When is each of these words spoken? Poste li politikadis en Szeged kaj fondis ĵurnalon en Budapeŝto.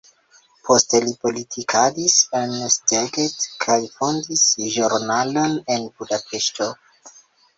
Poste 0.67 0.99
li 1.01 1.11
politikadis 1.25 2.13
en 2.39 2.55
Szeged 2.77 3.45
kaj 3.65 3.77
fondis 3.97 4.45
ĵurnalon 4.77 5.53
en 5.75 5.85
Budapeŝto. 5.99 6.71